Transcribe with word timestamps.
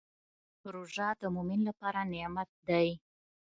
روژه 0.73 1.09
د 1.21 1.23
مؤمن 1.35 1.59
لپاره 1.69 1.99
نعمت 2.11 2.49
دی. 2.67 2.87